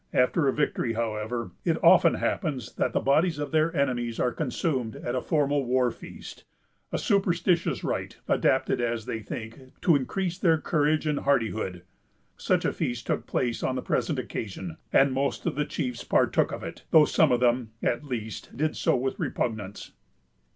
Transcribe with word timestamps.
After 0.13 0.47
a 0.47 0.51
victory, 0.51 0.93
however, 0.93 1.51
it 1.63 1.77
often 1.83 2.15
happens 2.15 2.73
that 2.77 2.91
the 2.91 2.99
bodies 2.99 3.37
of 3.37 3.51
their 3.51 3.71
enemies 3.75 4.19
are 4.19 4.31
consumed 4.31 4.95
at 4.95 5.13
a 5.13 5.21
formal 5.21 5.63
war 5.63 5.91
feast——a 5.91 6.97
superstitious 6.97 7.83
rite, 7.83 8.17
adapted, 8.27 8.81
as 8.81 9.05
they 9.05 9.19
think, 9.19 9.79
to 9.81 9.95
increase 9.95 10.39
their 10.39 10.57
courage 10.57 11.05
and 11.05 11.19
hardihood. 11.19 11.83
Such 12.35 12.65
a 12.65 12.73
feast 12.73 13.05
took 13.05 13.27
place 13.27 13.61
on 13.61 13.75
the 13.75 13.83
present 13.83 14.17
occasion, 14.17 14.77
and 14.91 15.13
most 15.13 15.45
of 15.45 15.53
the 15.53 15.65
chiefs 15.65 16.03
partook 16.03 16.51
of 16.51 16.63
it, 16.63 16.83
though 16.89 17.05
some 17.05 17.31
of 17.31 17.39
them, 17.39 17.69
at 17.83 18.03
least, 18.03 18.57
did 18.57 18.75
so 18.75 18.95
with 18.95 19.19
repugnance. 19.19 19.91